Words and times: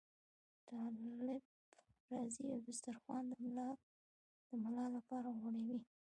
طالب 0.69 1.43
راځي 2.11 2.45
او 2.53 2.59
دسترخوان 2.67 3.23
د 3.29 3.33
ملا 4.67 4.85
لپاره 4.95 5.29
غوړوي. 5.39 5.79